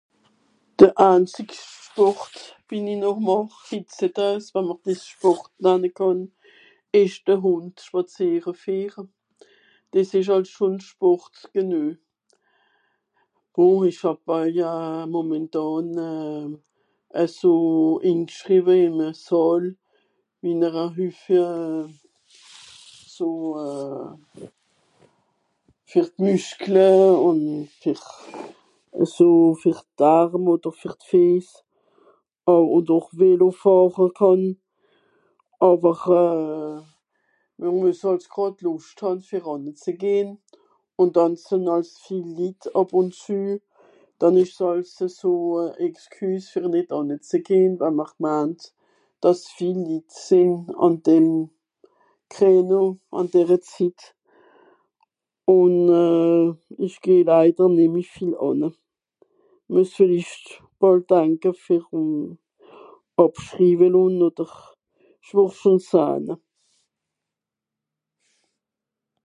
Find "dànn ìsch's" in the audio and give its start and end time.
44.23-44.61